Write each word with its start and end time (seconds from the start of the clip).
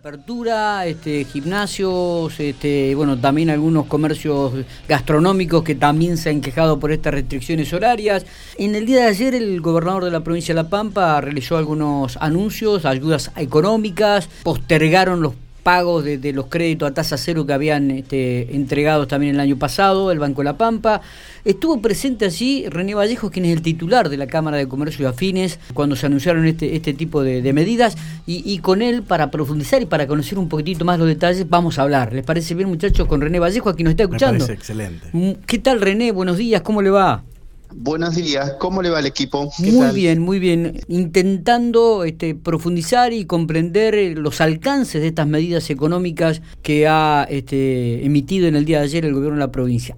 Apertura, 0.00 0.86
este, 0.86 1.24
gimnasios, 1.24 2.40
este, 2.40 2.94
bueno, 2.94 3.18
también 3.18 3.50
algunos 3.50 3.84
comercios 3.84 4.64
gastronómicos 4.88 5.62
que 5.62 5.74
también 5.74 6.16
se 6.16 6.30
han 6.30 6.40
quejado 6.40 6.80
por 6.80 6.90
estas 6.90 7.12
restricciones 7.12 7.70
horarias. 7.74 8.24
En 8.56 8.74
el 8.74 8.86
día 8.86 9.00
de 9.00 9.08
ayer 9.08 9.34
el 9.34 9.60
gobernador 9.60 10.06
de 10.06 10.10
la 10.10 10.24
provincia 10.24 10.54
de 10.54 10.62
La 10.62 10.70
Pampa 10.70 11.20
realizó 11.20 11.58
algunos 11.58 12.16
anuncios, 12.16 12.86
ayudas 12.86 13.30
económicas, 13.36 14.30
postergaron 14.42 15.20
los 15.20 15.34
pagos 15.62 16.04
de, 16.04 16.32
los 16.32 16.46
créditos 16.46 16.90
a 16.90 16.94
tasa 16.94 17.16
cero 17.16 17.46
que 17.46 17.52
habían 17.52 17.90
este, 17.90 18.54
entregado 18.54 19.06
también 19.06 19.34
el 19.34 19.40
año 19.40 19.58
pasado, 19.58 20.10
el 20.10 20.18
Banco 20.18 20.40
de 20.42 20.46
La 20.46 20.56
Pampa. 20.56 21.00
Estuvo 21.44 21.80
presente 21.80 22.24
allí 22.24 22.66
René 22.68 22.94
Vallejo, 22.94 23.30
quien 23.30 23.44
es 23.46 23.52
el 23.52 23.62
titular 23.62 24.08
de 24.08 24.16
la 24.16 24.26
Cámara 24.26 24.56
de 24.56 24.68
Comercio 24.68 25.04
y 25.04 25.08
Afines, 25.08 25.58
cuando 25.74 25.96
se 25.96 26.06
anunciaron 26.06 26.44
este, 26.46 26.76
este 26.76 26.92
tipo 26.92 27.22
de, 27.22 27.52
medidas, 27.52 27.96
y, 28.26 28.58
con 28.58 28.82
él, 28.82 29.02
para 29.02 29.30
profundizar 29.30 29.82
y 29.82 29.86
para 29.86 30.06
conocer 30.06 30.38
un 30.38 30.48
poquitito 30.48 30.84
más 30.84 30.98
los 30.98 31.08
detalles, 31.08 31.48
vamos 31.48 31.78
a 31.78 31.82
hablar. 31.82 32.12
¿Les 32.12 32.24
parece 32.24 32.54
bien, 32.54 32.68
muchachos, 32.68 33.06
con 33.08 33.20
René 33.20 33.38
Vallejo, 33.38 33.68
aquí 33.68 33.82
nos 33.82 33.92
está 33.92 34.04
escuchando? 34.04 34.34
Me 34.34 34.38
parece 34.40 34.52
excelente. 34.52 35.08
Mm, 35.12 35.32
¿Qué 35.46 35.58
tal, 35.58 35.80
René? 35.80 36.12
Buenos 36.12 36.36
días, 36.36 36.62
¿cómo 36.62 36.82
le 36.82 36.90
va? 36.90 37.24
Buenos 37.72 38.16
días, 38.16 38.54
¿cómo 38.58 38.82
le 38.82 38.90
va 38.90 38.98
al 38.98 39.06
equipo? 39.06 39.50
Muy 39.58 39.94
bien, 39.94 40.20
muy 40.20 40.38
bien. 40.38 40.80
Intentando 40.88 42.04
este, 42.04 42.34
profundizar 42.34 43.12
y 43.12 43.26
comprender 43.26 43.94
eh, 43.94 44.14
los 44.14 44.40
alcances 44.40 45.00
de 45.00 45.08
estas 45.08 45.26
medidas 45.26 45.70
económicas 45.70 46.42
que 46.62 46.88
ha 46.88 47.26
este, 47.30 48.04
emitido 48.04 48.48
en 48.48 48.56
el 48.56 48.64
día 48.64 48.78
de 48.78 48.84
ayer 48.84 49.04
el 49.04 49.14
gobierno 49.14 49.36
de 49.36 49.46
la 49.46 49.52
provincia. 49.52 49.94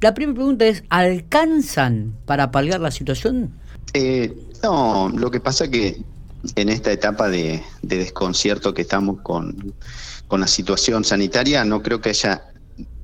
la 0.00 0.14
primera 0.14 0.34
pregunta 0.34 0.66
es, 0.66 0.84
¿alcanzan 0.88 2.14
para 2.24 2.50
paliar 2.50 2.80
la 2.80 2.90
situación? 2.90 3.52
Eh, 3.92 4.34
no, 4.62 5.10
lo 5.10 5.30
que 5.30 5.40
pasa 5.40 5.70
que 5.70 6.02
en 6.56 6.68
esta 6.70 6.92
etapa 6.92 7.28
de, 7.28 7.62
desconcierto 7.82 8.72
que 8.72 8.82
estamos 8.82 9.20
con, 9.20 9.74
con 10.28 10.40
la 10.40 10.46
situación 10.46 11.04
sanitaria, 11.04 11.64
no 11.64 11.82
creo 11.82 12.00
que 12.00 12.08
haya 12.08 12.51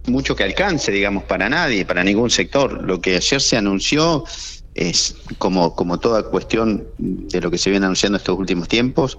mucho 0.08 0.34
que 0.36 0.44
alcance, 0.44 0.90
digamos, 0.92 1.24
para 1.24 1.48
nadie, 1.48 1.84
para 1.84 2.04
ningún 2.04 2.30
sector. 2.30 2.82
Lo 2.84 3.00
que 3.00 3.16
ayer 3.16 3.40
se 3.40 3.56
anunció 3.56 4.24
es, 4.74 5.16
como, 5.38 5.74
como 5.74 5.98
toda 5.98 6.24
cuestión 6.24 6.88
de 6.98 7.40
lo 7.40 7.50
que 7.50 7.58
se 7.58 7.70
viene 7.70 7.86
anunciando 7.86 8.18
estos 8.18 8.38
últimos 8.38 8.68
tiempos, 8.68 9.18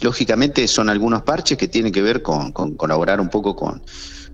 lógicamente 0.00 0.66
son 0.68 0.88
algunos 0.88 1.22
parches 1.22 1.58
que 1.58 1.68
tienen 1.68 1.92
que 1.92 2.02
ver 2.02 2.22
con, 2.22 2.52
colaborar 2.52 3.20
un 3.20 3.28
poco 3.28 3.54
con, 3.54 3.82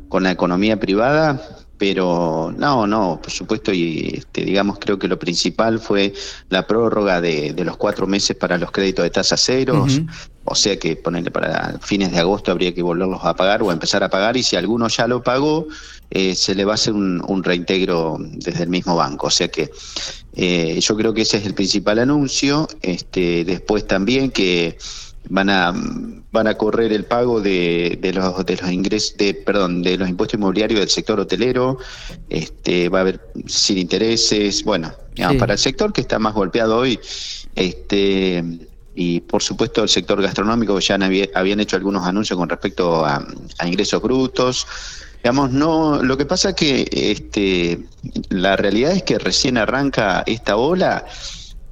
con 0.08 0.22
la 0.22 0.30
economía 0.30 0.78
privada, 0.78 1.61
pero 1.82 2.54
no, 2.56 2.86
no, 2.86 3.18
por 3.20 3.32
supuesto, 3.32 3.72
y 3.72 4.14
este, 4.18 4.44
digamos, 4.44 4.78
creo 4.78 5.00
que 5.00 5.08
lo 5.08 5.18
principal 5.18 5.80
fue 5.80 6.14
la 6.48 6.64
prórroga 6.64 7.20
de, 7.20 7.52
los 7.64 7.76
cuatro 7.76 8.06
meses 8.06 8.36
para 8.36 8.56
los 8.56 8.70
créditos 8.70 9.02
de 9.02 9.10
tasa 9.10 9.36
cero, 9.36 9.84
o 10.44 10.54
sea 10.54 10.78
que 10.78 10.94
ponerle 10.94 11.32
para 11.32 11.80
fines 11.82 12.12
de 12.12 12.20
agosto 12.20 12.52
habría 12.52 12.72
que 12.72 12.82
volverlos 12.82 13.24
a 13.24 13.34
pagar 13.34 13.64
o 13.64 13.72
empezar 13.72 14.04
a 14.04 14.08
pagar, 14.08 14.36
y 14.36 14.44
si 14.44 14.54
alguno 14.54 14.86
ya 14.86 15.08
lo 15.08 15.24
pagó, 15.24 15.66
eh, 16.10 16.36
se 16.36 16.54
le 16.54 16.64
va 16.64 16.70
a 16.70 16.74
hacer 16.76 16.94
un, 16.94 17.42
reintegro 17.42 18.16
desde 18.20 18.62
el 18.62 18.68
mismo 18.68 18.94
banco, 18.94 19.26
o 19.26 19.30
sea 19.30 19.48
que 19.48 19.68
eh, 20.36 20.78
yo 20.80 20.96
creo 20.96 21.12
que 21.12 21.22
ese 21.22 21.38
es 21.38 21.46
el 21.46 21.54
principal 21.54 21.98
anuncio, 21.98 22.68
este, 22.80 23.44
después 23.44 23.88
también 23.88 24.30
que 24.30 24.78
van 25.28 25.50
a 25.50 25.72
van 26.32 26.46
a 26.46 26.54
correr 26.56 26.92
el 26.92 27.04
pago 27.04 27.40
de, 27.40 27.98
de 28.00 28.12
los 28.12 28.44
de 28.44 28.56
los 28.56 28.70
ingresos 28.70 29.16
de 29.16 29.34
perdón 29.34 29.82
de 29.82 29.96
los 29.96 30.08
impuestos 30.08 30.38
inmobiliarios 30.38 30.80
del 30.80 30.88
sector 30.88 31.20
hotelero. 31.20 31.78
Este 32.28 32.88
va 32.88 32.98
a 32.98 33.00
haber 33.02 33.20
sin 33.46 33.78
intereses 33.78 34.64
bueno 34.64 34.92
para 35.38 35.52
el 35.52 35.58
sector 35.58 35.92
que 35.92 36.00
está 36.00 36.18
más 36.18 36.34
golpeado 36.34 36.78
hoy 36.78 36.98
este 37.54 38.42
y 38.94 39.20
por 39.20 39.42
supuesto 39.42 39.82
el 39.82 39.88
sector 39.88 40.20
gastronómico 40.20 40.78
ya 40.80 40.98
habían 41.34 41.60
hecho 41.60 41.76
algunos 41.76 42.06
anuncios 42.06 42.38
con 42.38 42.48
respecto 42.48 43.04
a, 43.06 43.26
a 43.58 43.68
ingresos 43.68 44.02
brutos. 44.02 44.66
Digamos 45.22 45.52
no 45.52 46.02
lo 46.02 46.16
que 46.16 46.26
pasa 46.26 46.50
es 46.50 46.54
que 46.56 46.88
este 46.90 47.86
la 48.28 48.56
realidad 48.56 48.92
es 48.92 49.04
que 49.04 49.18
recién 49.18 49.56
arranca 49.56 50.24
esta 50.26 50.56
ola 50.56 51.06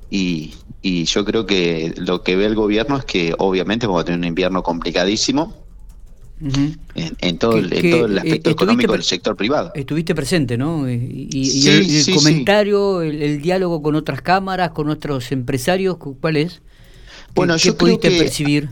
y, 0.08 0.54
y 0.82 1.04
yo 1.04 1.24
creo 1.24 1.46
que 1.46 1.94
lo 1.96 2.22
que 2.22 2.36
ve 2.36 2.46
el 2.46 2.54
gobierno 2.54 2.96
es 2.96 3.04
que 3.04 3.34
obviamente 3.38 3.86
vamos 3.86 4.02
a 4.02 4.04
tener 4.04 4.18
un 4.18 4.24
invierno 4.24 4.62
complicadísimo 4.62 5.54
en, 6.94 7.38
todo 7.38 7.58
el, 7.58 7.68
todo 7.68 8.06
el 8.06 8.18
aspecto 8.18 8.48
eh, 8.48 8.52
económico 8.52 8.92
del 8.92 9.02
sector 9.02 9.36
privado. 9.36 9.72
Estuviste 9.74 10.14
presente, 10.14 10.56
¿no? 10.56 10.88
Y, 10.88 11.68
el, 11.68 12.14
comentario, 12.14 13.02
el, 13.02 13.42
diálogo 13.42 13.82
con 13.82 13.94
otras 13.94 14.22
cámaras, 14.22 14.70
con 14.70 14.88
otros 14.88 15.32
empresarios, 15.32 15.98
¿cuál 15.98 16.38
es? 16.38 16.62
Bueno, 17.34 17.54
¿Qué, 17.56 17.68
yo 17.68 17.76
pudiste 17.76 18.10
percibir? 18.10 18.70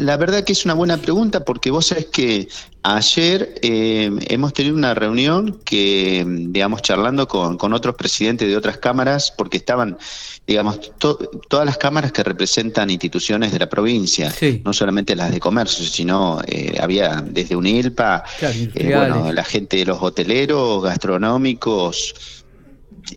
La 0.00 0.16
verdad 0.16 0.44
que 0.44 0.52
es 0.52 0.64
una 0.64 0.72
buena 0.72 0.96
pregunta 0.96 1.44
porque 1.44 1.70
vos 1.70 1.86
sabés 1.86 2.06
que 2.06 2.48
ayer 2.82 3.54
eh, 3.60 4.10
hemos 4.28 4.54
tenido 4.54 4.74
una 4.74 4.94
reunión 4.94 5.60
que, 5.62 6.24
digamos, 6.26 6.80
charlando 6.80 7.28
con, 7.28 7.58
con 7.58 7.74
otros 7.74 7.94
presidentes 7.96 8.48
de 8.48 8.56
otras 8.56 8.78
cámaras, 8.78 9.30
porque 9.36 9.58
estaban, 9.58 9.98
digamos, 10.46 10.92
todas 10.96 11.66
las 11.66 11.76
cámaras 11.76 12.12
que 12.12 12.22
representan 12.22 12.88
instituciones 12.88 13.52
de 13.52 13.58
la 13.58 13.68
provincia, 13.68 14.32
no 14.64 14.72
solamente 14.72 15.14
las 15.14 15.30
de 15.32 15.38
comercio, 15.38 15.84
sino 15.84 16.40
eh, 16.46 16.78
había 16.80 17.22
desde 17.22 17.54
UNILPA, 17.54 18.24
eh, 18.40 18.94
bueno, 18.94 19.30
la 19.32 19.44
gente 19.44 19.76
de 19.76 19.84
los 19.84 20.02
hoteleros, 20.02 20.82
gastronómicos, 20.82 22.14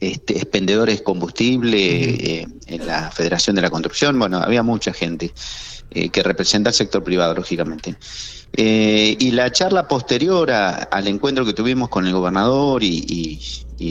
este, 0.01 0.35
expendedores 0.35 0.97
de 0.97 1.03
combustible, 1.03 2.41
en 2.67 2.87
la 2.87 3.09
Federación 3.09 3.55
de 3.55 3.61
la 3.61 3.69
Construcción, 3.69 4.19
bueno, 4.19 4.39
había 4.39 4.63
mucha 4.63 4.91
gente. 4.91 5.31
Eh, 5.95 6.09
que 6.09 6.23
representa 6.23 6.71
el 6.71 6.73
sector 6.73 7.03
privado, 7.03 7.35
lógicamente. 7.35 7.95
Eh, 8.51 9.15
y 9.19 9.29
la 9.29 9.51
charla 9.51 9.87
posterior 9.87 10.49
al 10.49 11.07
encuentro 11.07 11.45
que 11.45 11.53
tuvimos 11.53 11.89
con 11.89 12.07
el 12.07 12.13
gobernador 12.13 12.83
y, 12.83 13.39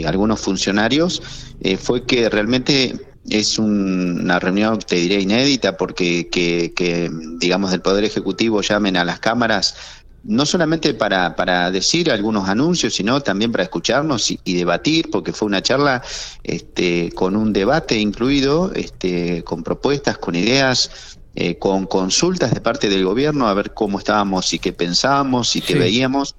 algunos 0.07 0.41
funcionarios 0.41 1.23
eh, 1.61 1.77
fue 1.77 2.05
que 2.05 2.31
realmente 2.31 2.97
es 3.29 3.59
una 3.59 4.39
reunión, 4.41 4.79
te 4.79 4.97
diré, 4.97 5.21
inédita, 5.21 5.77
porque 5.77 6.29
que, 6.29 7.11
digamos, 7.39 7.71
del 7.71 7.83
Poder 7.83 8.03
Ejecutivo 8.03 8.63
llamen 8.63 8.97
a 8.97 9.05
las 9.05 9.21
cámaras 9.21 9.77
no 10.25 10.47
solamente 10.47 10.95
para, 10.95 11.37
para 11.37 11.71
decir 11.71 12.11
algunos 12.11 12.49
anuncios, 12.49 12.95
sino 12.95 13.21
también 13.21 13.53
para 13.53 13.65
escucharnos 13.65 14.31
y, 14.31 14.41
y, 14.45 14.55
debatir, 14.55 15.11
porque 15.11 15.33
fue 15.33 15.47
una 15.47 15.63
charla 15.63 16.03
este, 16.43 17.13
con 17.13 17.37
un 17.37 17.53
debate 17.53 17.99
incluido, 17.99 18.73
este, 18.75 19.45
con 19.45 19.63
propuestas, 19.63 20.19
con 20.19 20.35
ideas 20.37 21.19
eh, 21.35 21.59
con 21.59 21.87
consultas 21.87 22.53
de 22.53 22.61
parte 22.61 22.91
del 22.91 23.07
gobierno 23.07 23.49
a 23.49 23.55
ver 23.55 23.73
cómo 23.73 23.99
estábamos 23.99 24.53
y 24.53 24.59
qué 24.59 24.75
pensábamos 24.75 25.57
y 25.57 25.63
qué 25.63 25.77
veíamos. 25.77 26.35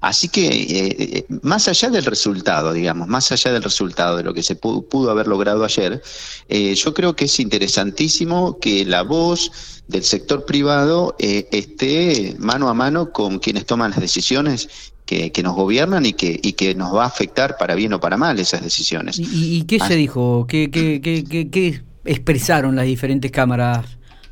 Así 0.00 0.28
que, 0.28 0.46
eh, 0.46 0.96
eh, 0.98 1.26
más 1.42 1.68
allá 1.68 1.90
del 1.90 2.06
resultado, 2.06 2.72
digamos, 2.72 3.06
más 3.08 3.30
allá 3.32 3.52
del 3.52 3.62
resultado 3.62 4.16
de 4.16 4.22
lo 4.22 4.32
que 4.32 4.42
se 4.42 4.56
pudo, 4.56 5.10
haber 5.10 5.26
logrado 5.26 5.62
ayer, 5.64 6.02
yo 6.48 6.94
creo 6.94 7.14
que 7.14 7.26
es 7.26 7.38
interesantísimo 7.38 8.58
que 8.58 8.86
la 8.86 9.02
voz 9.02 9.82
del 9.88 10.04
sector 10.04 10.46
privado 10.46 11.14
esté 11.18 12.34
mano 12.38 12.68
a 12.70 12.74
mano 12.74 13.12
con 13.12 13.38
quienes 13.38 13.66
toman 13.66 13.90
las 13.90 14.00
decisiones 14.00 14.68
que, 15.04 15.42
nos 15.42 15.54
gobiernan 15.54 16.06
y 16.06 16.14
que, 16.14 16.40
y 16.42 16.54
que 16.54 16.74
nos 16.74 16.94
va 16.94 17.04
a 17.04 17.08
afectar 17.08 17.56
para 17.58 17.74
bien 17.74 17.92
o 17.92 18.00
para 18.00 18.16
mal 18.16 18.38
esas 18.38 18.62
decisiones. 18.62 19.18
¿Y, 19.18 19.64
qué 19.64 19.78
se 19.78 19.92
ah. 19.92 19.96
dijo? 19.96 20.46
¿Qué, 20.48 20.70
qué, 20.70 21.00
qué, 21.02 21.50
qué 21.50 21.82
expresaron 22.04 22.76
las 22.76 22.86
diferentes 22.86 23.30
cámaras, 23.30 23.86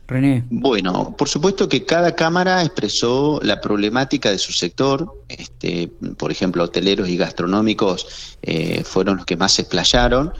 René? 0.06 0.44
Bueno, 0.50 1.14
por 1.16 1.28
supuesto 1.28 1.68
que 1.68 1.84
cada 1.84 2.14
cámara 2.14 2.62
expresó 2.62 3.40
la 3.42 3.60
problemática 3.60 4.30
de 4.30 4.38
su 4.38 4.52
sector. 4.52 5.22
Este, 5.28 5.88
por 6.16 6.32
ejemplo, 6.32 6.64
hoteleros 6.64 7.08
y 7.08 7.16
gastronómicos 7.16 8.36
eh, 8.42 8.82
fueron 8.84 9.18
los 9.18 9.26
que 9.26 9.36
más 9.36 9.52
se 9.52 9.62
explayaron 9.62 10.32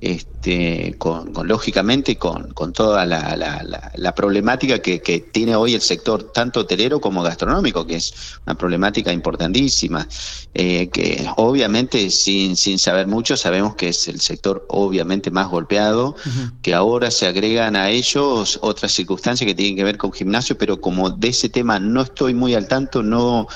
este, 0.00 0.96
con, 0.98 1.32
lógicamente 1.44 2.16
con, 2.16 2.52
con 2.52 2.72
toda 2.72 3.06
la, 3.06 3.36
la, 3.36 4.14
problemática 4.14 4.80
que, 4.80 5.00
que, 5.00 5.20
tiene 5.20 5.56
hoy 5.56 5.74
el 5.74 5.80
sector 5.80 6.32
tanto 6.32 6.60
hotelero 6.60 7.00
como 7.00 7.22
gastronómico, 7.22 7.86
que 7.86 7.96
es 7.96 8.12
una 8.44 8.54
problemática 8.56 9.12
importantísima, 9.12 10.06
eh, 10.52 10.88
que 10.88 11.26
obviamente 11.36 12.10
sin, 12.10 12.56
sin 12.56 12.78
saber 12.78 13.06
mucho 13.06 13.36
sabemos 13.36 13.76
que 13.76 13.88
es 13.88 14.08
el 14.08 14.20
sector 14.20 14.66
obviamente 14.68 15.30
más 15.30 15.48
golpeado, 15.48 16.16
que 16.60 16.74
ahora 16.74 17.10
se 17.10 17.26
agregan 17.26 17.76
a 17.76 17.90
ellos 17.90 18.58
otras 18.62 18.92
circunstancias 18.92 19.46
que 19.46 19.54
tienen 19.54 19.76
que 19.76 19.84
ver 19.84 19.96
con 19.96 20.12
gimnasio, 20.12 20.58
pero 20.58 20.80
como 20.80 21.10
de 21.10 21.28
ese 21.28 21.48
tema 21.48 21.78
no 21.78 22.02
estoy 22.02 22.34
muy 22.34 22.54
al 22.54 22.68
tanto, 22.68 23.02
no 23.02 23.46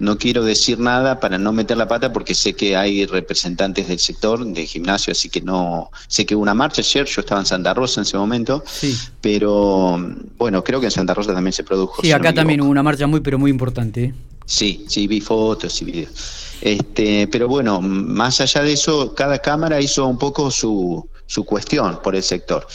no 0.00 0.16
quiero 0.18 0.44
decir 0.44 0.78
nada 0.78 1.20
para 1.20 1.38
no 1.38 1.52
meter 1.52 1.76
la 1.76 1.86
pata 1.86 2.12
porque 2.12 2.34
sé 2.34 2.54
que 2.54 2.74
hay 2.74 3.06
representantes 3.06 3.86
del 3.86 3.98
sector 3.98 4.44
de 4.44 4.66
gimnasio, 4.66 5.12
así 5.12 5.28
que 5.28 5.42
no 5.42 5.90
sé 6.08 6.26
que 6.26 6.34
una 6.34 6.54
marcha 6.54 6.80
ayer, 6.80 7.06
yo 7.06 7.20
estaba 7.20 7.40
en 7.40 7.46
Santa 7.46 7.74
Rosa 7.74 8.00
en 8.00 8.06
ese 8.06 8.16
momento, 8.16 8.64
pero 9.20 9.98
bueno, 10.38 10.64
creo 10.64 10.80
que 10.80 10.86
en 10.86 10.92
Santa 10.92 11.14
Rosa 11.14 11.34
también 11.34 11.52
se 11.52 11.64
produjo. 11.64 12.02
Sí, 12.02 12.10
acá 12.12 12.32
también 12.32 12.62
hubo 12.62 12.70
una 12.70 12.82
marcha 12.82 13.06
muy 13.06 13.20
pero 13.20 13.38
muy 13.38 13.50
importante. 13.50 14.04
¿eh? 14.04 14.14
Sí, 14.46 14.84
sí, 14.88 15.06
vi 15.06 15.20
fotos 15.20 15.80
y 15.82 15.84
videos. 15.84 16.10
Este, 16.62 17.28
pero 17.28 17.46
bueno, 17.46 17.80
más 17.80 18.40
allá 18.40 18.62
de 18.62 18.72
eso, 18.72 19.14
cada 19.14 19.38
cámara 19.38 19.80
hizo 19.80 20.06
un 20.06 20.18
poco 20.18 20.50
su, 20.50 21.06
su 21.26 21.44
cuestión 21.44 22.00
por 22.02 22.16
el 22.16 22.22
sector. 22.22 22.66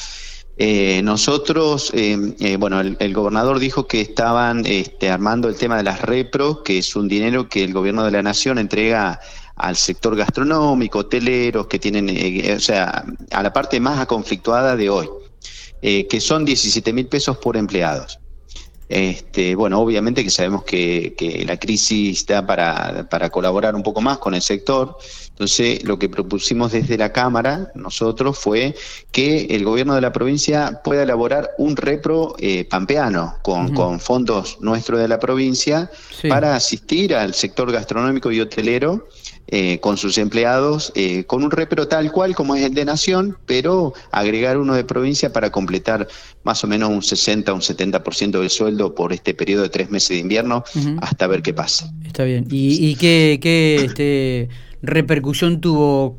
Eh, 0.57 1.01
nosotros, 1.03 1.91
eh, 1.93 2.55
bueno, 2.57 2.79
el, 2.79 3.13
gobernador 3.13 3.59
dijo 3.59 3.87
que 3.87 3.99
estaban 3.99 4.65
este, 4.65 5.09
armando 5.09 5.49
el 5.49 5.55
tema 5.55 5.75
de 5.77 5.83
las 5.83 6.01
repro, 6.01 6.63
que 6.63 6.77
es 6.77 6.95
un 6.95 7.07
dinero 7.07 7.49
que 7.49 7.63
el 7.63 7.73
gobierno 7.73 8.05
de 8.05 8.11
la 8.11 8.23
nación 8.23 8.57
entrega 8.57 9.19
al 9.55 9.75
sector 9.75 10.15
gastronómico, 10.15 10.99
hoteleros, 10.99 11.67
que 11.67 11.79
tienen, 11.79 12.55
o 12.55 12.59
sea, 12.59 13.05
a 13.31 13.43
la 13.43 13.51
parte 13.51 13.79
más 13.79 14.05
conflictuada 14.05 14.75
de 14.75 14.89
hoy, 14.89 15.09
que 15.81 16.19
son 16.19 16.45
17 16.45 16.93
mil 16.93 17.07
pesos 17.07 17.37
por 17.37 17.57
empleados. 17.57 18.19
Este, 18.87 19.55
bueno, 19.55 19.79
obviamente 19.79 20.23
que 20.23 20.29
sabemos 20.29 20.63
que, 20.63 21.43
la 21.45 21.57
crisis 21.57 22.25
da 22.25 22.45
para, 22.45 23.07
para, 23.09 23.29
colaborar 23.29 23.75
un 23.75 23.83
poco 23.83 24.01
más 24.01 24.19
con 24.19 24.35
el 24.35 24.41
sector. 24.41 24.97
Entonces, 25.29 25.83
lo 25.83 25.97
que 25.97 26.07
propusimos 26.07 26.71
desde 26.71 26.97
la 26.97 27.11
Cámara, 27.11 27.71
nosotros, 27.75 28.37
fue 28.37 28.75
que 29.11 29.47
el 29.49 29.63
gobierno 29.63 29.95
de 29.95 30.01
la 30.01 30.11
provincia 30.11 30.81
pueda 30.83 31.03
elaborar 31.03 31.51
un 31.57 31.75
repro 31.75 32.35
eh, 32.39 32.65
pampeano 32.65 33.35
con, 33.41 33.73
con, 33.73 33.99
fondos 33.99 34.57
nuestros 34.61 34.99
de 34.99 35.07
la 35.07 35.19
provincia 35.19 35.89
para 36.29 36.55
asistir 36.55 37.15
al 37.15 37.33
sector 37.33 37.71
gastronómico 37.71 38.31
y 38.31 38.39
hotelero 38.39 39.07
eh, 39.47 39.79
con 39.79 39.97
sus 39.97 40.17
empleados, 40.17 40.91
eh, 40.95 41.23
con 41.25 41.43
un 41.43 41.51
repro 41.51 41.87
tal 41.87 42.11
cual 42.11 42.35
como 42.35 42.55
es 42.55 42.63
el 42.63 42.73
de 42.73 42.85
Nación, 42.85 43.37
pero 43.45 43.93
agregar 44.11 44.57
uno 44.57 44.73
de 44.73 44.83
provincia 44.83 45.31
para 45.31 45.51
completar 45.51 46.07
más 46.43 46.63
o 46.63 46.67
menos 46.67 46.89
un 46.89 47.03
60, 47.03 47.53
un 47.53 47.61
70% 47.61 48.39
del 48.39 48.49
sueldo 48.49 48.95
por 48.95 49.13
este 49.13 49.33
periodo 49.33 49.63
de 49.63 49.69
tres 49.69 49.89
meses 49.89 50.09
de 50.09 50.17
invierno 50.17 50.63
hasta 51.01 51.27
ver 51.27 51.41
qué 51.41 51.53
pasa. 51.53 51.91
Está 52.05 52.23
bien. 52.23 52.47
¿Y, 52.49 52.95
qué, 52.95 53.39
qué 53.41 53.75
este, 53.85 54.49
repercusión 54.81 55.61
tuvo 55.61 56.17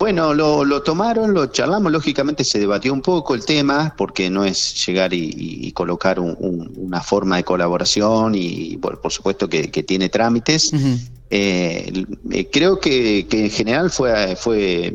bueno, 0.00 0.32
lo, 0.32 0.82
tomaron, 0.82 1.34
lo 1.34 1.48
charlamos, 1.48 1.92
lógicamente 1.92 2.42
se 2.42 2.58
debatió 2.58 2.90
un 2.90 3.02
poco 3.02 3.34
el 3.34 3.44
tema, 3.44 3.94
porque 3.98 4.30
no 4.30 4.46
es 4.46 4.86
llegar 4.86 5.12
y, 5.12 5.70
colocar 5.72 6.18
una 6.18 7.02
forma 7.02 7.36
de 7.36 7.44
colaboración 7.44 8.34
y 8.34 8.78
por, 8.78 8.98
supuesto 9.12 9.46
que, 9.46 9.68
tiene 9.68 10.08
trámites. 10.08 10.72
Eh, 10.72 10.98
eh, 11.30 12.48
creo 12.52 12.80
que, 12.80 13.26
en 13.30 13.50
general 13.50 13.90
fue, 13.90 14.36
fue 14.36 14.92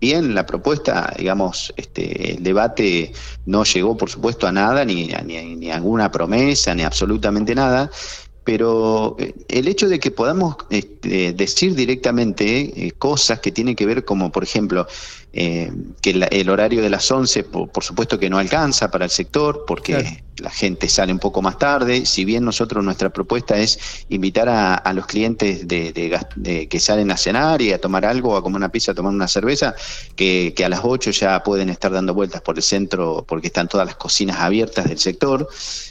bien 0.00 0.34
la 0.34 0.44
propuesta, 0.44 1.14
digamos, 1.16 1.72
este, 1.76 2.32
el 2.32 2.42
debate 2.42 3.12
no 3.46 3.64
llegó 3.64 3.96
por 3.96 4.10
supuesto 4.10 4.46
a 4.46 4.52
nada, 4.52 4.84
ni, 4.84 5.08
ni, 5.24 5.56
ni 5.56 5.70
a 5.70 5.76
alguna 5.76 6.10
promesa, 6.10 6.74
ni 6.74 6.82
absolutamente 6.82 7.54
nada, 7.54 7.90
pero 8.48 9.14
eh, 9.18 9.34
el 9.48 9.68
hecho 9.68 9.90
de 9.90 10.00
que 10.00 10.10
podamos 10.10 10.56
este, 10.70 11.34
decir 11.34 11.74
directamente 11.74 12.86
eh, 12.86 12.92
cosas 12.92 13.40
que 13.40 13.52
tienen 13.52 13.76
que 13.76 13.84
ver 13.84 14.06
como, 14.06 14.32
por 14.32 14.42
ejemplo, 14.42 14.86
eh, 15.30 15.70
que 16.00 16.10
el 16.30 16.48
horario 16.48 16.80
de 16.80 16.88
las 16.88 17.10
11, 17.10 17.44
por, 17.44 17.84
supuesto 17.84 18.18
que 18.18 18.30
no 18.30 18.38
alcanza 18.38 18.90
para 18.90 19.04
el 19.04 19.10
sector, 19.10 19.64
porque 19.66 20.22
la 20.38 20.50
gente 20.50 20.88
sale 20.88 21.12
un 21.12 21.18
poco 21.18 21.42
más 21.42 21.58
tarde, 21.58 22.06
si 22.06 22.24
bien 22.24 22.44
nosotros 22.44 22.82
nuestra 22.82 23.10
propuesta 23.10 23.58
es 23.58 23.78
invitar 24.08 24.48
a, 24.48 24.92
los 24.94 25.06
clientes 25.06 25.68
de, 25.68 26.66
que 26.70 26.80
salen 26.80 27.10
a 27.10 27.16
cenar 27.16 27.60
y 27.60 27.72
a 27.72 27.80
tomar 27.80 28.06
algo, 28.06 28.36
a 28.36 28.42
comer 28.42 28.56
una 28.56 28.70
pizza, 28.70 28.92
a 28.92 28.94
tomar 28.94 29.12
una 29.12 29.28
cerveza, 29.28 29.74
que, 30.16 30.54
a 30.64 30.68
las 30.68 30.80
8 30.82 31.10
ya 31.10 31.42
pueden 31.42 31.68
estar 31.68 31.92
dando 31.92 32.14
vueltas 32.14 32.40
por 32.40 32.56
el 32.56 32.62
centro 32.62 33.24
porque 33.28 33.48
están 33.48 33.68
todas 33.68 33.86
las 33.86 33.96
cocinas 33.96 34.38
abiertas 34.38 34.88
del 34.88 34.98
sector, 34.98 35.46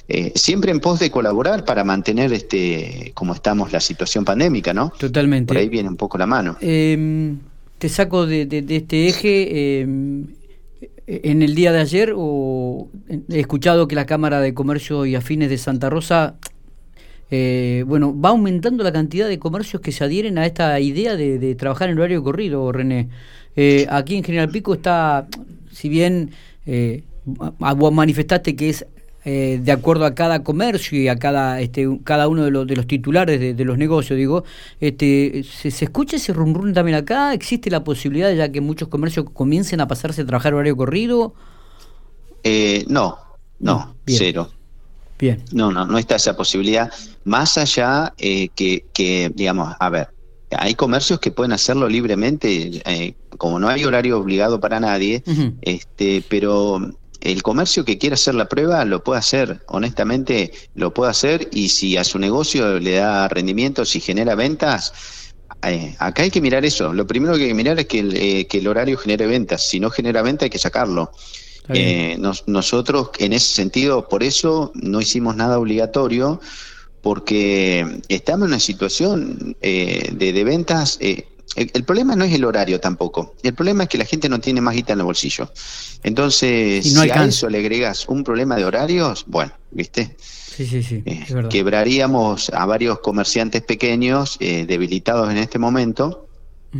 eh, 0.08 0.32
siempre 0.36 0.72
en 0.72 0.80
pos 0.80 1.00
de 1.00 1.12
colaborar 1.12 1.64
para 1.64 1.84
mantener 1.84 2.34
este 2.34 3.12
como 3.14 3.34
estamos 3.34 3.72
la 3.72 3.82
situación 3.82 4.26
pandémica, 4.26 4.74
¿no? 4.74 4.92
Totalmente. 4.98 5.48
Por 5.48 5.58
ahí 5.58 5.70
viene 5.70 5.90
un 5.90 5.98
poco 5.98 6.18
la 6.18 6.26
mano. 6.26 6.58
Eh 6.62 7.36
te 7.78 7.90
saco 7.90 8.26
de, 8.26 8.48
este 8.70 9.08
eje. 9.08 9.80
Em, 9.82 10.28
en 11.08 11.42
el 11.42 11.56
día 11.56 11.72
de 11.72 11.80
ayer 11.80 12.14
o, 12.16 12.90
he 13.30 13.40
escuchado 13.40 13.88
que 13.88 13.96
la 13.96 14.06
Cámara 14.06 14.42
de 14.42 14.54
Comercio 14.54 15.06
y 15.06 15.16
Afines 15.16 15.50
de 15.50 15.58
Santa 15.58 15.90
Rosa, 15.90 16.36
eh, 17.32 17.86
bueno, 17.88 18.20
va 18.20 18.30
aumentando 18.30 18.84
la 18.84 18.92
cantidad 18.92 19.28
de 19.28 19.40
comercios 19.40 19.82
que 19.82 19.94
se 19.94 20.04
adhieren 20.04 20.38
a 20.38 20.46
esta 20.46 20.80
idea 20.80 21.16
de, 21.16 21.56
trabajar 21.56 21.90
en 21.90 21.98
horario 21.98 22.24
corrido, 22.24 22.72
René. 22.72 23.10
Eh, 23.56 23.88
aquí 23.90 24.16
en 24.16 24.24
General 24.24 24.50
Pico 24.50 24.74
está, 24.74 25.28
si 25.72 25.88
bien 25.90 26.32
eh, 26.66 27.04
manifestaste 27.70 28.56
que 28.56 28.70
es 28.70 28.86
eh, 29.30 29.60
de 29.62 29.74
acuerdo 29.74 30.06
a 30.06 30.16
cada 30.16 30.42
comercio 30.42 30.98
y 30.98 31.10
a 31.10 31.18
cada 31.18 31.60
este, 31.60 31.86
cada 32.06 32.30
uno 32.30 32.46
de 32.46 32.52
los, 32.52 32.66
de 32.66 32.78
los 32.78 32.88
titulares 32.88 33.58
de, 33.58 33.66
los 33.66 33.78
negocios, 33.78 34.16
digo, 34.16 34.46
este, 34.80 35.44
¿se, 35.44 35.68
escucha 35.68 36.16
ese 36.16 36.32
rum, 36.32 36.54
rum 36.54 36.72
también 36.72 36.96
acá? 36.96 37.34
¿Existe 37.34 37.70
la 37.70 37.84
posibilidad 37.84 38.34
ya 38.34 38.50
que 38.50 38.62
muchos 38.62 38.88
comercios 38.88 39.26
comiencen 39.34 39.82
a 39.82 39.88
pasarse 39.90 40.22
a 40.22 40.26
trabajar 40.26 40.54
horario 40.54 40.78
corrido? 40.78 41.34
Eh, 42.42 42.86
no, 42.88 43.18
no, 43.60 43.98
cero. 44.06 44.50
Bien. 45.20 45.44
No, 45.52 45.74
no, 45.74 45.86
no 45.86 45.98
está 45.98 46.16
esa 46.16 46.38
posibilidad. 46.38 46.90
Más 47.26 47.58
allá 47.58 48.14
eh, 48.18 48.48
que, 48.56 48.86
que, 48.94 49.30
digamos, 49.36 49.76
a 49.78 49.90
ver, 49.90 50.08
hay 50.58 50.74
comercios 50.74 51.20
que 51.20 51.32
pueden 51.32 51.52
hacerlo 51.52 51.90
libremente, 51.90 52.82
como 53.38 53.60
no 53.60 53.68
hay 53.68 53.84
horario 53.84 54.20
obligado 54.20 54.62
para 54.62 54.80
nadie, 54.80 55.22
este, 55.64 56.24
pero 56.30 56.80
el 57.22 57.44
comercio 57.44 57.86
que 57.86 57.98
quiera 57.98 58.14
hacer 58.14 58.36
la 58.36 58.48
prueba 58.48 58.86
lo 58.86 59.04
puede 59.04 59.20
hacer, 59.20 59.62
honestamente 59.68 60.52
lo 60.76 60.94
puede 60.94 61.12
hacer 61.12 61.50
y 61.52 61.70
si 61.70 61.98
a 61.98 62.04
su 62.04 62.20
negocio 62.20 62.80
le 62.80 62.96
da 62.96 63.28
rendimiento, 63.28 63.86
si 63.86 64.00
genera 64.00 64.36
ventas, 64.36 64.94
eh, 65.64 65.96
acá 66.00 66.24
hay 66.24 66.32
que 66.32 66.42
mirar 66.42 66.66
eso. 66.66 66.94
Lo 66.94 67.08
primero 67.08 67.36
que 67.36 67.44
hay 67.44 67.48
que 67.50 67.56
mirar 67.56 67.80
es 67.80 67.88
que 67.88 68.00
el, 68.00 68.16
eh, 68.16 68.48
que 68.48 68.60
el 68.60 68.68
horario 68.68 68.98
genere 68.98 69.26
ventas. 69.28 69.68
Si 69.68 69.80
no 69.80 69.90
genera 69.90 70.22
ventas 70.22 70.46
hay 70.46 70.50
que 70.50 70.60
sacarlo. 70.60 71.12
Eh, 71.74 72.18
nosotros 72.46 73.10
en 73.20 73.34
ese 73.34 73.54
sentido, 73.54 74.08
por 74.08 74.24
eso 74.24 74.72
no 74.74 75.02
hicimos 75.02 75.36
nada 75.36 75.60
obligatorio, 75.60 76.40
porque 77.02 78.00
estamos 78.08 78.46
en 78.46 78.54
una 78.54 78.60
situación 78.62 79.58
de, 79.62 80.14
de, 80.16 80.44
ventas 80.46 80.98
el, 81.58 81.84
problema 81.84 82.16
no 82.16 82.24
es 82.24 82.34
el 82.34 82.46
horario 82.46 82.80
tampoco. 82.80 83.36
El 83.42 83.54
problema 83.54 83.84
es 83.84 83.90
que 83.90 83.98
la 83.98 84.06
gente 84.06 84.30
no 84.30 84.40
tiene 84.40 84.62
más 84.62 84.76
guita 84.76 84.94
en 84.94 85.00
el 85.00 85.06
bolsillo. 85.06 85.52
Entonces, 86.04 86.86
si 86.86 87.10
a 87.10 87.26
eso 87.26 87.50
le 87.50 87.58
agregas 87.58 88.08
un 88.08 88.24
problema 88.24 88.56
de 88.56 88.66
horarios, 88.66 89.26
bueno, 89.28 89.52
¿viste? 89.72 90.16
Sí, 90.20 90.68
sí, 90.68 90.84
sí. 90.84 91.02
Eh, 91.06 91.26
quebraríamos 91.50 92.52
a 92.52 92.66
varios 92.66 93.00
comerciantes 93.00 93.64
pequeños 93.64 94.38
eh, 94.40 94.66
debilitados 94.68 95.32
en 95.32 95.38
este 95.38 95.60
momento. 95.60 96.24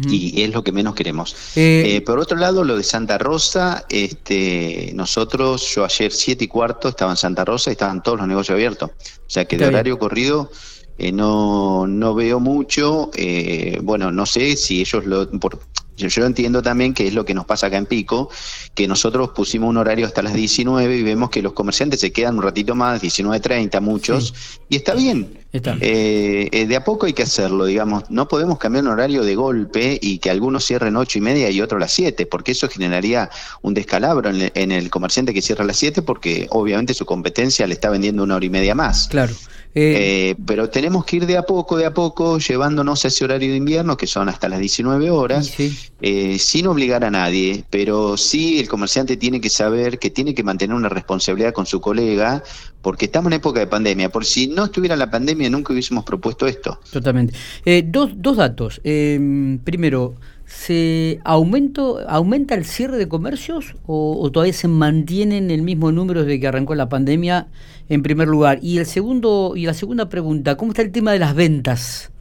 Y 0.10 0.44
es 0.44 0.54
lo 0.54 0.64
que 0.64 0.72
menos 0.72 0.94
queremos. 0.94 1.36
Eh, 1.56 2.04
por 2.06 2.20
otro 2.20 2.38
lado, 2.38 2.64
lo 2.64 2.78
de 2.78 2.84
Santa 2.84 3.18
Rosa, 3.18 3.86
este, 3.90 4.92
nosotros, 4.94 5.74
yo 5.74 5.86
ayer 5.86 6.12
siete 6.12 6.44
y 6.44 6.48
cuarto 6.48 6.90
estaba 6.90 7.12
en 7.12 7.18
Santa 7.18 7.44
Rosa 7.44 7.72
y 7.72 7.74
estaban 7.74 8.04
todos 8.04 8.20
los 8.20 8.28
negocios 8.28 8.54
abiertos. 8.54 8.92
O 8.92 9.30
sea 9.30 9.46
que 9.46 9.58
de 9.58 9.66
horario 9.66 9.98
corrido 9.98 10.52
eh, 10.98 11.12
no, 11.12 11.88
no 11.88 12.16
veo 12.16 12.40
mucho. 12.40 13.12
Eh, 13.16 13.80
bueno, 13.84 14.12
no 14.12 14.26
sé 14.26 14.56
si 14.56 14.82
ellos 14.82 15.06
lo... 15.06 15.30
Por, 15.32 15.60
yo, 15.98 16.26
entiendo 16.26 16.62
también 16.62 16.94
que 16.94 17.08
es 17.08 17.14
lo 17.16 17.26
que 17.26 17.34
nos 17.34 17.46
pasa 17.46 17.68
acá 17.68 17.78
en 17.78 17.88
Pico, 17.88 18.30
que 18.76 18.88
nosotros 18.88 19.32
pusimos 19.36 19.70
un 19.70 19.78
horario 19.78 20.06
hasta 20.06 20.22
las 20.22 20.36
19 20.36 20.96
y 20.96 21.02
vemos 21.02 21.32
que 21.32 21.42
los 21.42 21.54
comerciantes 21.54 22.00
se 22.00 22.12
quedan 22.12 22.38
un 22.38 22.44
ratito 22.44 22.76
más, 22.76 23.02
19.30 23.02 23.82
muchos, 23.82 24.60
y 24.70 24.76
está 24.76 24.94
bien. 24.94 25.40
Eh, 25.52 26.66
de 26.68 26.76
a 26.76 26.84
poco 26.84 27.08
hay 27.08 27.14
que 27.14 27.24
hacerlo, 27.24 27.66
digamos. 27.66 28.12
No 28.12 28.28
podemos 28.28 28.60
cambiar 28.60 28.86
un 28.86 28.92
horario 28.92 29.24
de 29.24 29.34
golpe 29.34 29.98
y 30.00 30.20
que 30.20 30.30
algunos 30.30 30.66
cierren 30.66 30.96
ocho 30.98 31.18
y 31.18 31.22
media 31.22 31.50
y 31.50 31.62
otros 31.62 31.82
las 31.82 31.94
7, 31.94 32.28
porque 32.28 32.52
eso 32.52 32.70
generaría 32.70 33.32
un 33.64 33.74
descalabro 33.74 34.30
en 34.30 34.36
el, 34.36 34.52
en 34.54 34.72
el 34.72 34.92
comerciante 34.92 35.34
que 35.34 35.42
cierra 35.42 35.64
a 35.64 35.68
las 35.68 35.78
7 35.78 36.04
porque 36.04 36.46
obviamente 36.52 36.94
su 36.94 37.08
competencia 37.08 37.66
le 37.66 37.74
está 37.74 37.90
vendiendo 37.90 38.22
una 38.22 38.36
hora 38.36 38.46
y 38.46 38.52
media 38.52 38.76
más. 38.76 39.08
Claro. 39.08 39.34
Eh, 39.80 40.36
pero 40.46 40.70
tenemos 40.70 41.06
que 41.06 41.18
ir 41.18 41.28
de 41.28 41.38
a 41.38 41.44
poco, 41.44 41.78
de 41.78 41.86
a 41.86 41.94
poco, 41.94 42.40
llevándonos 42.40 43.06
a 43.06 43.10
ese 43.10 43.24
horario 43.24 43.52
de 43.52 43.58
invierno, 43.58 43.96
que 43.96 44.08
son 44.08 44.28
hasta 44.28 44.50
las 44.50 44.60
19 44.60 45.12
horas, 45.12 45.54
eh, 46.02 46.40
sin 46.40 46.66
obligar 46.66 47.06
a 47.06 47.12
nadie, 47.12 47.64
pero 47.70 48.18
sí 48.18 48.60
el 48.60 48.68
comerciante 48.68 49.18
tiene 49.18 49.40
que 49.40 49.52
saber 49.52 50.00
que 50.00 50.10
tiene 50.10 50.34
que 50.34 50.44
mantener 50.44 50.76
una 50.76 50.90
responsabilidad 50.90 51.54
con 51.54 51.68
su 51.68 51.80
colega, 51.80 52.44
porque 52.82 53.06
estamos 53.06 53.32
en 53.32 53.38
época 53.38 53.60
de 53.60 53.68
pandemia. 53.68 54.10
Por 54.10 54.26
si 54.26 54.48
no 54.48 54.66
estuviera 54.66 54.96
la 54.96 55.12
pandemia, 55.12 55.48
nunca 55.50 55.74
hubiésemos 55.74 56.04
propuesto 56.04 56.48
esto. 56.48 56.80
Totalmente. 56.92 57.36
Eh, 57.64 57.84
dos, 57.86 58.12
dos 58.16 58.38
datos. 58.38 58.82
Primero, 58.84 60.16
¿se 60.48 61.20
aumento, 61.24 62.00
aumenta 62.08 62.56
el 62.56 62.66
cierre 62.66 62.98
de 62.98 63.08
comercios 63.08 63.76
o, 63.86 64.32
todavía 64.32 64.54
se 64.54 64.68
mantienen 64.68 65.52
el 65.52 65.62
mismo 65.62 65.92
número 65.92 66.24
desde 66.24 66.40
que 66.40 66.48
arrancó 66.48 66.74
la 66.74 66.90
pandemia? 66.90 67.48
en 67.90 68.04
primer 68.04 68.28
lugar. 68.28 68.60
Y 68.62 68.78
el 68.78 68.86
segundo 68.86 69.54
y 69.56 69.66
la 69.66 69.74
segunda 69.74 70.10
pregunta, 70.10 70.58
¿cómo 70.58 70.72
está 70.72 70.82
el 70.82 70.92
tema 70.92 71.12
de 71.12 71.20
las 71.20 71.36
ventas? 71.36 72.12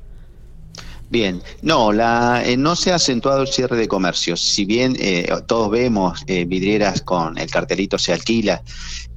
Bien, 1.08 1.40
no, 1.62 1.92
la, 1.92 2.42
eh, 2.44 2.56
no 2.56 2.74
se 2.74 2.90
ha 2.90 2.96
acentuado 2.96 3.42
el 3.42 3.48
cierre 3.48 3.76
de 3.76 3.86
comercios. 3.86 4.40
Si 4.40 4.64
bien 4.64 4.96
eh, 4.98 5.28
todos 5.46 5.70
vemos 5.70 6.24
eh, 6.26 6.44
vidrieras 6.44 7.00
con 7.02 7.38
el 7.38 7.48
cartelito 7.48 7.96
se 7.96 8.12
alquila 8.12 8.60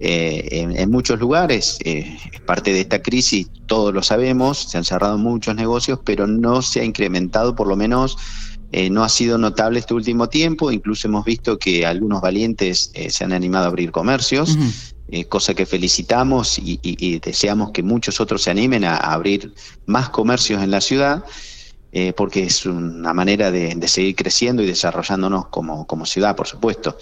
en, 0.02 0.78
en, 0.78 0.92
muchos 0.92 1.20
lugares, 1.20 1.78
es 1.84 2.40
parte 2.46 2.72
de 2.72 2.82
esta 2.82 3.02
crisis, 3.02 3.50
todos 3.66 3.94
lo 3.94 4.02
sabemos, 4.02 4.70
se 4.70 4.78
han 4.78 4.86
cerrado 4.86 5.18
muchos 5.18 5.56
negocios, 5.56 6.00
pero 6.06 6.26
no 6.26 6.62
se 6.62 6.80
ha 6.80 6.84
incrementado 6.86 7.54
por 7.54 7.68
lo 7.68 7.76
menos 7.76 8.18
eh, 8.72 8.90
no 8.90 9.04
ha 9.04 9.10
sido 9.10 9.38
notable 9.38 9.80
este 9.80 9.96
último 9.96 10.30
tiempo, 10.30 10.72
incluso 10.72 11.08
hemos 11.08 11.26
visto 11.26 11.58
que 11.58 11.86
algunos 11.86 12.22
valientes 12.22 12.92
eh, 12.94 13.10
se 13.10 13.24
han 13.24 13.34
animado 13.34 13.66
a 13.66 13.68
abrir 13.70 13.92
comercios, 13.92 14.58
eh, 15.08 15.26
cosa 15.26 15.56
que 15.56 15.66
felicitamos 15.66 16.60
y, 16.60 17.20
deseamos 17.20 17.72
que 17.72 17.82
muchos 17.82 18.20
otros 18.20 18.44
se 18.44 18.52
animen 18.52 18.84
a, 18.84 18.98
abrir 18.98 19.54
más 19.88 20.10
comercios 20.10 20.62
en 20.62 20.70
la 20.70 20.82
ciudad, 20.82 21.24
porque 22.16 22.44
es 22.44 22.68
una 22.68 23.14
manera 23.16 23.50
de, 23.50 23.88
seguir 23.88 24.16
creciendo 24.16 24.62
y 24.62 24.68
desarrollándonos 24.68 25.48
como, 25.48 25.88
como 25.88 26.06
ciudad, 26.06 26.36
por 26.36 26.48
supuesto. 26.48 26.96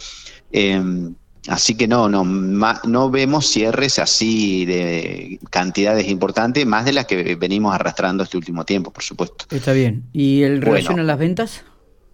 Así 1.47 1.75
que 1.75 1.87
no, 1.87 2.09
no, 2.09 2.25
no 2.25 3.09
vemos 3.09 3.47
cierres 3.47 3.99
así 3.99 4.65
de 4.65 5.39
cantidades 5.49 6.07
importantes, 6.07 6.65
más 6.65 6.85
de 6.85 6.93
las 6.93 7.05
que 7.05 7.35
venimos 7.35 7.73
arrastrando 7.73 8.23
este 8.23 8.37
último 8.37 8.65
tiempo, 8.65 8.91
por 8.91 9.03
supuesto. 9.03 9.45
Está 9.49 9.71
bien. 9.71 10.03
¿Y 10.11 10.43
el 10.43 10.61
relación 10.61 10.99
a 10.99 11.03
las 11.03 11.17
ventas? 11.17 11.63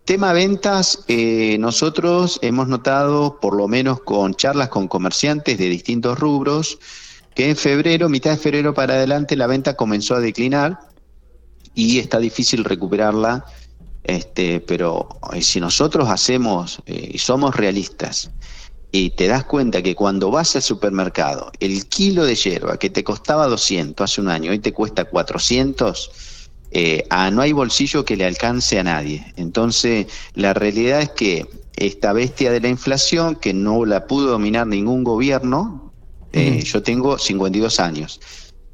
Tema 0.06 0.34
ventas, 0.34 1.04
eh, 1.08 1.58
nosotros 1.60 2.38
hemos 2.42 2.68
notado, 2.68 3.40
por 3.40 3.56
lo 3.56 3.68
menos 3.68 4.02
con 4.02 4.36
charlas 4.36 4.70
con 4.70 4.88
comerciantes 4.88 5.58
de 5.58 5.70
distintos 5.70 6.20
rubros, 6.20 6.78
que 7.34 7.50
en 7.50 7.56
febrero, 7.56 8.10
mitad 8.10 8.32
de 8.32 8.38
febrero 8.38 8.74
para 8.74 8.96
adelante, 8.96 9.36
la 9.36 9.48
venta 9.48 9.76
comenzó 9.76 10.16
a 10.16 10.20
declinar 10.20 10.78
y 11.74 12.00
está 12.00 12.20
difícil 12.20 12.64
recuperarla 12.66 13.46
este, 14.04 14.60
pero 14.60 15.08
eh, 15.32 15.42
si 15.42 15.62
nosotros 15.62 16.10
hacemos 16.10 16.82
eh, 16.86 17.12
y 17.14 17.18
somos 17.18 17.56
realistas 17.56 18.32
y 18.96 19.10
te 19.10 19.28
das 19.28 19.44
cuenta 19.44 19.82
que 19.82 19.96
cuando 19.96 20.30
vas 20.30 20.56
al 20.56 20.62
supermercado, 20.62 21.52
el 21.60 21.88
kilo 21.88 22.26
de 22.26 22.36
hierba 22.36 22.78
que 22.78 22.92
te 22.92 23.04
costaba 23.04 23.48
200 23.48 24.04
hace 24.04 24.22
un 24.22 24.30
año, 24.30 24.52
hoy 24.52 24.60
te 24.60 24.72
cuesta 24.72 25.06
400, 25.06 26.48
eh, 26.70 27.04
no 27.32 27.42
hay 27.42 27.54
bolsillo 27.54 28.06
que 28.06 28.16
le 28.16 28.24
alcance 28.24 28.78
a 28.78 28.84
nadie. 28.84 29.34
Entonces, 29.36 30.06
la 30.36 30.54
realidad 30.54 31.02
es 31.02 31.10
que 31.10 31.48
esta 31.76 32.14
bestia 32.14 32.52
de 32.52 32.62
la 32.62 32.70
inflación, 32.70 33.36
que 33.36 33.52
no 33.52 33.84
la 33.84 34.06
pudo 34.06 34.28
dominar 34.28 34.68
ningún 34.68 35.04
gobierno, 35.04 35.92
yo 36.32 36.84
tengo 36.84 37.18
52 37.18 37.80
años, 37.80 38.20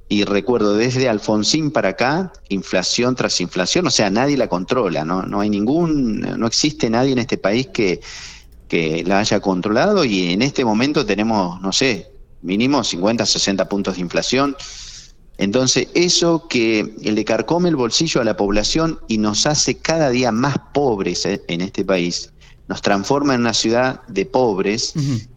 y 0.10 0.26
recuerdo 0.26 0.76
desde 0.76 1.08
Alfonsín 1.08 1.72
para 1.72 1.90
acá, 1.90 2.34
inflación 2.50 3.16
tras 3.16 3.40
inflación, 3.40 3.88
o 3.88 3.92
sea, 3.92 4.10
nadie 4.10 4.36
la 4.36 4.50
controla, 4.50 5.06
no, 5.06 5.24
no 5.24 5.40
hay 5.40 5.50
ningún, 5.50 6.20
no 6.20 6.46
existe 6.46 6.90
nadie 6.90 7.14
en 7.14 7.20
este 7.20 7.38
país 7.38 7.68
que, 7.68 8.02
que 8.70 9.04
la 9.06 9.20
haya 9.20 9.42
controlado 9.42 10.06
y 10.06 10.32
en 10.32 10.42
este 10.42 10.64
momento 10.64 11.06
tenemos, 11.06 11.60
no 11.60 11.74
sé, 11.74 12.12
mínimo 12.42 12.84
50, 12.84 13.26
60 13.26 13.68
puntos 13.68 13.96
de 13.96 14.02
inflación. 14.02 14.56
Entonces, 15.38 15.88
eso 15.96 16.48
que 16.48 16.94
le 17.02 17.26
carcome 17.26 17.70
el 17.70 17.76
bolsillo 17.76 18.22
a 18.22 18.24
la 18.24 18.38
población 18.38 19.00
y 19.08 19.18
nos 19.18 19.46
hace 19.46 19.78
cada 19.78 20.10
día 20.10 20.32
más 20.32 20.58
pobres 20.74 21.26
eh, 21.26 21.42
en 21.48 21.62
este 21.62 21.84
país, 21.84 22.32
nos 22.68 22.82
transforma 22.82 23.34
en 23.34 23.42
una 23.42 23.54
ciudad 23.54 24.06
de 24.08 24.26
pobres. 24.26 24.94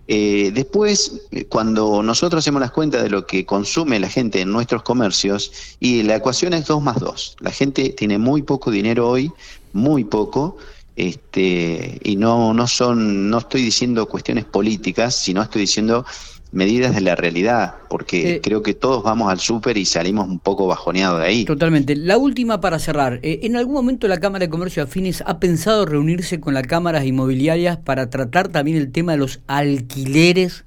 Eh, 0.07 0.51
después, 0.53 1.23
cuando 1.49 2.03
nosotros 2.03 2.41
hacemos 2.41 2.61
las 2.61 2.73
cuentas 2.73 3.03
de 3.03 3.09
lo 3.09 3.27
que 3.27 3.47
consume 3.47 3.99
la 3.99 4.11
gente 4.11 4.41
en 4.41 4.51
nuestros 4.51 4.83
comercios, 4.83 5.51
y 5.81 6.03
la 6.03 6.17
ecuación 6.17 6.53
es 6.53 6.67
2 6.67 6.83
más 6.83 6.99
2. 6.99 7.37
La 7.41 7.51
gente 7.51 7.91
tiene 7.91 8.19
muy 8.19 8.43
poco 8.43 8.71
dinero 8.71 9.09
hoy, 9.09 9.33
muy 9.73 10.05
poco, 10.05 10.59
este, 10.97 11.99
y 12.03 12.17
no, 12.17 12.53
no 12.53 12.67
son, 12.67 13.31
no 13.31 13.39
estoy 13.39 13.63
diciendo 13.63 14.07
cuestiones 14.07 14.45
políticas, 14.45 15.15
sino 15.15 15.43
estoy 15.43 15.63
diciendo 15.63 16.05
medidas 16.53 16.95
de 16.95 17.01
la 17.01 17.17
realidad, 17.17 17.77
porque 17.89 18.35
eh, 18.35 18.41
creo 18.43 18.63
que 18.63 18.75
todos 18.75 19.03
vamos 19.03 19.33
al 19.33 19.41
súper 19.41 19.79
y 19.79 19.87
salimos 19.87 20.29
un 20.29 20.39
poco 20.39 20.67
bajoneados 20.67 21.21
de 21.21 21.27
ahí. 21.27 21.45
Totalmente. 21.47 21.97
La 21.97 22.19
última 22.19 22.61
para 22.61 22.79
cerrar. 22.79 23.21
Eh, 23.23 23.41
¿En 23.43 23.57
algún 23.57 23.75
momento 23.75 24.07
la 24.07 24.21
Cámara 24.21 24.45
de 24.45 24.51
Comercio 24.51 24.83
Afines 24.83 25.25
ha 25.27 25.41
pensado 25.41 25.87
reunirse 25.87 26.41
con 26.41 26.53
las 26.53 26.67
cámaras 26.67 27.07
inmobiliarias 27.07 27.79
para 27.79 28.11
tratar 28.11 28.49
también 28.49 28.77
el 28.77 28.93
tema 28.93 29.13
de 29.13 29.19
los 29.19 29.41
alquileres 29.47 30.65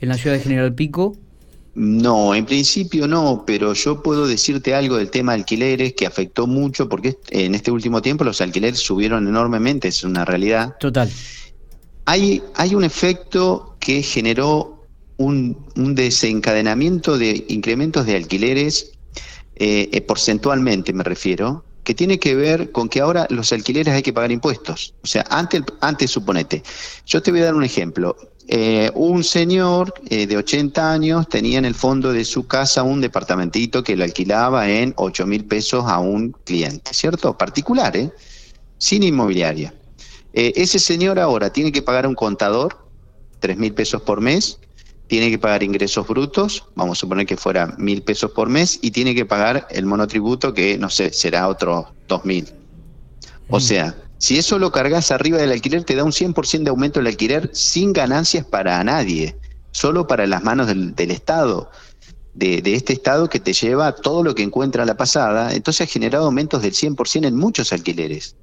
en 0.00 0.08
la 0.08 0.14
ciudad 0.14 0.36
de 0.36 0.42
General 0.42 0.74
Pico? 0.74 1.14
No, 1.74 2.34
en 2.34 2.44
principio 2.44 3.08
no, 3.08 3.44
pero 3.46 3.72
yo 3.72 4.02
puedo 4.02 4.26
decirte 4.26 4.74
algo 4.74 4.98
del 4.98 5.10
tema 5.10 5.32
de 5.32 5.38
alquileres 5.38 5.94
que 5.94 6.06
afectó 6.06 6.46
mucho 6.46 6.88
porque 6.88 7.18
en 7.30 7.54
este 7.54 7.70
último 7.70 8.02
tiempo 8.02 8.24
los 8.24 8.42
alquileres 8.42 8.78
subieron 8.78 9.26
enormemente, 9.26 9.88
es 9.88 10.04
una 10.04 10.24
realidad. 10.24 10.76
Total. 10.78 11.10
Hay, 12.04 12.42
hay 12.56 12.74
un 12.74 12.84
efecto 12.84 13.76
que 13.80 14.02
generó 14.02 14.82
un, 15.16 15.94
desencadenamiento 15.94 17.16
de 17.16 17.44
incrementos 17.48 18.06
de 18.06 18.16
alquileres, 18.16 18.92
eh, 19.56 19.88
eh, 19.92 20.00
porcentualmente 20.00 20.92
me 20.92 21.04
refiero, 21.04 21.64
que 21.84 21.94
tiene 21.94 22.18
que 22.18 22.34
ver 22.34 22.70
con 22.70 22.88
que 22.88 23.00
ahora 23.00 23.26
los 23.30 23.52
alquileres 23.52 23.94
hay 23.94 24.02
que 24.02 24.12
pagar 24.12 24.30
impuestos. 24.30 24.94
O 25.02 25.06
sea, 25.06 25.24
antes, 25.30 25.62
antes 25.80 26.10
suponete, 26.10 26.62
yo 27.06 27.22
te 27.22 27.30
voy 27.30 27.40
a 27.40 27.46
dar 27.46 27.54
un 27.54 27.64
ejemplo. 27.64 28.16
Eh, 28.48 28.90
un 28.94 29.22
señor 29.24 29.94
de 30.02 30.36
80 30.36 30.92
años 30.92 31.28
tenía 31.28 31.58
en 31.58 31.64
el 31.64 31.74
fondo 31.74 32.12
de 32.12 32.24
su 32.24 32.46
casa 32.46 32.82
un 32.82 33.00
departamentito 33.00 33.82
que 33.84 33.96
lo 33.96 34.04
alquilaba 34.04 34.68
en 34.68 34.92
8 34.96 35.26
mil 35.26 35.44
pesos 35.44 35.84
a 35.86 35.98
un 36.00 36.32
cliente, 36.32 36.92
¿cierto? 36.92 37.36
Particular, 37.38 37.96
¿eh? 37.96 38.10
Sin 38.78 39.02
inmobiliaria. 39.04 39.72
ese 40.32 40.78
señor 40.78 41.18
ahora 41.18 41.52
tiene 41.52 41.70
que 41.70 41.82
pagar 41.82 42.06
un 42.06 42.14
contador, 42.14 42.84
3 43.40 43.56
mil 43.58 43.72
pesos 43.74 44.02
por 44.02 44.20
mes, 44.20 44.58
tiene 45.12 45.30
que 45.30 45.38
pagar 45.38 45.62
ingresos 45.62 46.06
brutos, 46.06 46.64
vamos 46.74 46.96
a 46.96 47.00
suponer 47.00 47.26
que 47.26 47.36
fuera 47.36 47.74
mil 47.76 48.00
pesos 48.02 48.30
por 48.30 48.48
mes, 48.48 48.78
y 48.80 48.92
tiene 48.92 49.14
que 49.14 49.26
pagar 49.26 49.66
el 49.68 49.84
monotributo 49.84 50.54
que, 50.54 50.78
no 50.78 50.88
sé, 50.88 51.12
será 51.12 51.48
otro 51.48 51.92
dos 52.08 52.24
mil. 52.24 52.48
O 53.50 53.58
mm. 53.58 53.60
sea, 53.60 53.94
si 54.22 54.38
eso 54.38 54.60
lo 54.60 54.70
cargas 54.70 55.10
arriba 55.10 55.38
del 55.38 55.50
alquiler, 55.50 55.82
te 55.82 55.96
da 55.96 56.04
un 56.04 56.12
100% 56.12 56.62
de 56.62 56.70
aumento 56.70 57.00
del 57.00 57.08
alquiler 57.08 57.50
sin 57.52 57.92
ganancias 57.92 58.46
para 58.46 58.82
nadie, 58.84 59.36
solo 59.72 60.06
para 60.06 60.28
las 60.28 60.44
manos 60.44 60.68
del, 60.68 61.10
Estado, 61.10 61.68
de, 62.32 62.62
este 62.66 62.92
Estado 62.92 63.28
que 63.28 63.40
te 63.40 63.52
lleva 63.52 63.96
todo 63.96 64.22
lo 64.22 64.36
que 64.36 64.44
encuentra 64.44 64.84
la 64.84 64.96
pasada. 64.96 65.52
Entonces 65.52 65.88
ha 65.88 65.92
generado 65.92 66.26
aumentos 66.26 66.62
del 66.62 66.72
100% 66.72 67.26
en 67.26 67.34
muchos 67.34 67.72
alquileres. 67.72 68.36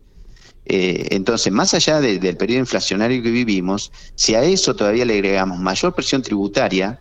Eh, 0.65 1.07
entonces, 1.11 1.53
más 1.53 1.73
allá 1.73 2.01
del 2.01 2.35
periodo 2.35 2.59
inflacionario 2.59 3.23
que 3.23 3.31
vivimos, 3.31 3.93
si 4.15 4.35
a 4.35 4.43
eso 4.43 4.75
todavía 4.75 5.05
le 5.05 5.13
agregamos 5.13 5.59
mayor 5.59 5.95
presión 5.95 6.21
tributaria, 6.21 6.99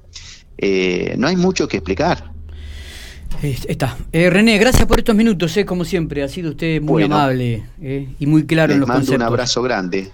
eh, 0.57 1.17
no 1.19 1.27
hay 1.27 1.35
mucho 1.35 1.67
que 1.67 1.79
explicar. 1.79 2.38
Está. 3.43 3.97
Eh, 4.13 4.31
René, 4.31 4.59
gracias 4.59 4.87
por 4.87 4.99
estos 4.99 5.15
minutos, 5.15 5.57
como 5.67 5.85
siempre. 5.85 6.23
Ha 6.23 6.29
sido 6.29 6.51
usted 6.51 6.81
muy 6.83 7.05
amable 7.05 7.65
y 7.81 8.27
muy 8.27 8.47
claro 8.47 8.73
en 8.73 8.81
los 8.81 8.89
mando 8.89 9.15
un 9.15 9.23
abrazo 9.23 9.63
grande. 9.63 10.07